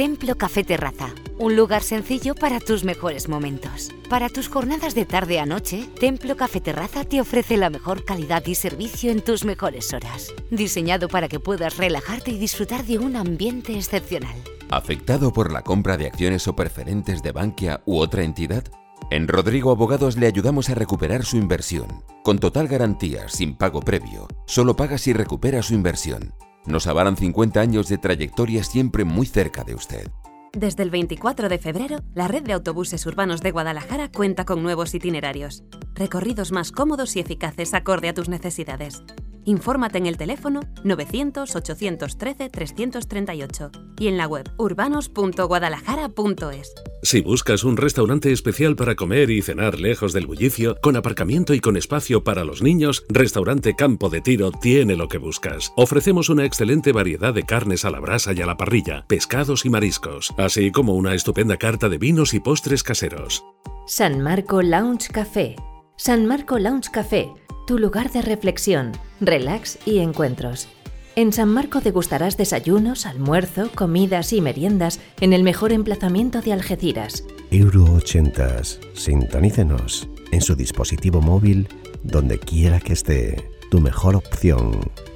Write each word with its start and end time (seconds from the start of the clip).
Templo 0.00 0.34
Café 0.34 0.64
Terraza, 0.64 1.10
un 1.36 1.56
lugar 1.56 1.82
sencillo 1.82 2.34
para 2.34 2.58
tus 2.58 2.84
mejores 2.84 3.28
momentos. 3.28 3.90
Para 4.08 4.30
tus 4.30 4.48
jornadas 4.48 4.94
de 4.94 5.04
tarde 5.04 5.38
a 5.38 5.44
noche, 5.44 5.86
Templo 6.00 6.38
Café 6.38 6.62
Terraza 6.62 7.04
te 7.04 7.20
ofrece 7.20 7.58
la 7.58 7.68
mejor 7.68 8.06
calidad 8.06 8.42
y 8.46 8.54
servicio 8.54 9.12
en 9.12 9.20
tus 9.20 9.44
mejores 9.44 9.92
horas. 9.92 10.32
Diseñado 10.50 11.08
para 11.08 11.28
que 11.28 11.38
puedas 11.38 11.76
relajarte 11.76 12.30
y 12.30 12.38
disfrutar 12.38 12.86
de 12.86 12.98
un 12.98 13.14
ambiente 13.14 13.76
excepcional. 13.76 14.36
¿Afectado 14.70 15.34
por 15.34 15.52
la 15.52 15.60
compra 15.60 15.98
de 15.98 16.06
acciones 16.06 16.48
o 16.48 16.56
preferentes 16.56 17.22
de 17.22 17.32
Bankia 17.32 17.82
u 17.84 17.98
otra 17.98 18.22
entidad? 18.22 18.64
En 19.10 19.28
Rodrigo 19.28 19.70
Abogados 19.70 20.16
le 20.16 20.26
ayudamos 20.26 20.70
a 20.70 20.74
recuperar 20.74 21.26
su 21.26 21.36
inversión. 21.36 22.02
Con 22.24 22.38
total 22.38 22.68
garantía, 22.68 23.28
sin 23.28 23.54
pago 23.54 23.80
previo. 23.80 24.28
Solo 24.46 24.76
paga 24.76 24.96
si 24.96 25.12
recupera 25.12 25.62
su 25.62 25.74
inversión. 25.74 26.32
Nos 26.70 26.86
avalan 26.86 27.16
50 27.16 27.60
años 27.60 27.88
de 27.88 27.98
trayectoria 27.98 28.62
siempre 28.62 29.04
muy 29.04 29.26
cerca 29.26 29.64
de 29.64 29.74
usted. 29.74 30.08
Desde 30.52 30.84
el 30.84 30.90
24 30.90 31.48
de 31.48 31.58
febrero, 31.58 31.98
la 32.14 32.28
red 32.28 32.44
de 32.44 32.52
autobuses 32.52 33.04
urbanos 33.06 33.40
de 33.40 33.50
Guadalajara 33.50 34.10
cuenta 34.10 34.44
con 34.44 34.62
nuevos 34.62 34.94
itinerarios. 34.94 35.64
Recorridos 35.94 36.52
más 36.52 36.70
cómodos 36.70 37.16
y 37.16 37.20
eficaces 37.20 37.74
acorde 37.74 38.08
a 38.08 38.14
tus 38.14 38.28
necesidades. 38.28 39.02
Infórmate 39.44 39.98
en 39.98 40.06
el 40.06 40.16
teléfono 40.16 40.60
900-813-338 40.84 43.70
y 43.98 44.08
en 44.08 44.16
la 44.16 44.26
web 44.26 44.50
urbanos.guadalajara.es. 44.56 46.74
Si 47.02 47.22
buscas 47.22 47.64
un 47.64 47.78
restaurante 47.78 48.30
especial 48.30 48.76
para 48.76 48.94
comer 48.94 49.30
y 49.30 49.42
cenar 49.42 49.80
lejos 49.80 50.12
del 50.12 50.26
bullicio, 50.26 50.76
con 50.82 50.96
aparcamiento 50.96 51.54
y 51.54 51.60
con 51.60 51.76
espacio 51.76 52.22
para 52.22 52.44
los 52.44 52.62
niños, 52.62 53.04
Restaurante 53.08 53.74
Campo 53.74 54.10
de 54.10 54.20
Tiro 54.20 54.52
tiene 54.52 54.96
lo 54.96 55.08
que 55.08 55.18
buscas. 55.18 55.72
Ofrecemos 55.76 56.28
una 56.28 56.44
excelente 56.44 56.92
variedad 56.92 57.32
de 57.32 57.44
carnes 57.44 57.84
a 57.84 57.90
la 57.90 58.00
brasa 58.00 58.32
y 58.34 58.42
a 58.42 58.46
la 58.46 58.56
parrilla, 58.56 59.06
pescados 59.06 59.64
y 59.64 59.70
mariscos, 59.70 60.34
así 60.36 60.70
como 60.70 60.94
una 60.94 61.14
estupenda 61.14 61.56
carta 61.56 61.88
de 61.88 61.98
vinos 61.98 62.34
y 62.34 62.40
postres 62.40 62.82
caseros. 62.82 63.44
San 63.86 64.20
Marco 64.20 64.62
Lounge 64.62 65.08
Café. 65.08 65.56
San 65.96 66.24
Marco 66.24 66.58
Lounge 66.58 66.90
Café, 66.90 67.28
tu 67.70 67.78
lugar 67.78 68.10
de 68.10 68.20
reflexión, 68.20 68.90
relax 69.20 69.78
y 69.86 70.00
encuentros. 70.00 70.66
En 71.14 71.32
San 71.32 71.50
Marco 71.50 71.80
degustarás 71.80 72.36
desayunos, 72.36 73.06
almuerzo, 73.06 73.70
comidas 73.72 74.32
y 74.32 74.40
meriendas 74.40 74.98
en 75.20 75.32
el 75.32 75.44
mejor 75.44 75.70
emplazamiento 75.70 76.40
de 76.40 76.52
Algeciras. 76.52 77.22
Euro 77.52 77.84
80. 77.94 78.64
Sintonícenos 78.94 80.08
en 80.32 80.40
su 80.40 80.56
dispositivo 80.56 81.20
móvil 81.20 81.68
donde 82.02 82.40
quiera 82.40 82.80
que 82.80 82.94
esté. 82.94 83.48
Tu 83.70 83.80
mejor 83.80 84.16
opción 84.16 84.72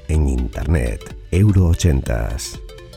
en 0.07 0.29
Internet. 0.29 1.01
Euro 1.33 1.71
80. 1.71 2.37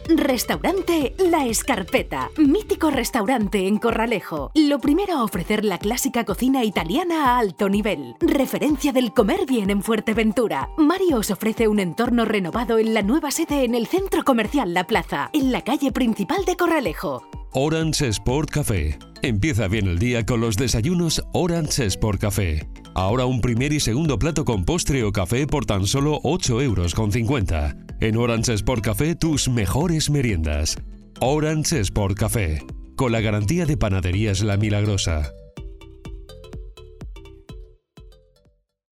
Restaurante 0.10 1.16
La 1.18 1.46
Escarpeta, 1.46 2.30
mítico 2.38 2.90
restaurante 2.90 3.68
en 3.68 3.78
Corralejo. 3.78 4.52
Lo 4.56 4.80
primero 4.80 5.14
a 5.14 5.24
ofrecer 5.24 5.66
la 5.66 5.78
clásica 5.80 6.24
cocina 6.24 6.64
italiana 6.64 7.26
a 7.26 7.40
alto 7.40 7.68
nivel. 7.68 8.16
Referencia 8.22 8.94
del 8.94 9.12
comer 9.14 9.46
bien 9.46 9.70
en 9.70 9.84
Fuerteventura. 9.84 10.70
Mario 10.78 11.18
os 11.18 11.30
ofrece 11.30 11.68
un 11.68 11.80
entorno 11.80 12.24
renovado 12.24 12.80
en 12.80 12.94
la 12.94 13.02
nueva 13.02 13.32
sede 13.32 13.66
en 13.66 13.76
el 13.76 13.88
Centro 13.88 14.24
Comercial 14.24 14.74
La 14.74 14.86
Plaza, 14.86 15.30
en 15.34 15.52
la 15.52 15.62
calle 15.62 15.92
principal 15.92 16.46
de 16.46 16.56
Corralejo. 16.56 17.28
Orange 17.52 18.08
Sport 18.08 18.50
Café. 18.50 18.98
Empieza 19.22 19.68
bien 19.68 19.88
el 19.88 20.00
día 20.00 20.26
con 20.26 20.40
los 20.40 20.56
desayunos 20.56 21.22
Orange 21.34 21.86
Sport 21.86 22.22
Café. 22.22 22.70
Ahora 22.94 23.26
un 23.26 23.42
primer 23.42 23.74
y 23.74 23.80
segundo 23.82 24.18
plato 24.18 24.46
con 24.46 24.64
postre 24.64 25.04
o 25.04 25.12
café 25.12 25.48
por 25.48 25.66
tan 25.66 25.86
solo 25.86 26.20
8 26.24 26.62
euros 26.62 26.96
con 26.96 27.12
50. 27.12 27.87
En 28.00 28.16
Orange 28.16 28.53
Sport 28.53 28.84
Café 28.84 29.16
tus 29.16 29.50
mejores 29.50 30.12
meriendas. 30.12 30.78
Orange 31.20 31.80
Sport 31.80 32.16
Café. 32.16 32.62
Con 32.95 33.12
la 33.12 33.22
garantía 33.22 33.66
de 33.66 33.76
Panaderías 33.76 34.42
La 34.42 34.56
Milagrosa. 34.56 35.31